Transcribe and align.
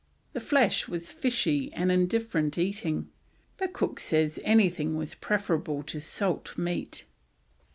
The 0.33 0.39
flesh 0.39 0.87
was 0.87 1.11
fishy 1.11 1.71
and 1.73 1.91
indifferent 1.91 2.57
eating, 2.57 3.11
but 3.57 3.71
Cook 3.71 3.99
says 3.99 4.39
anything 4.43 4.97
was 4.97 5.13
preferable 5.13 5.83
to 5.83 6.01
salt 6.01 6.57
meat. 6.57 7.05